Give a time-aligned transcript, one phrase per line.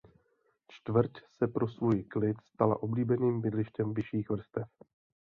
[0.67, 4.67] Čtvrť se pro svůj klid stala oblíbeným bydlištěm vyšších vrstev.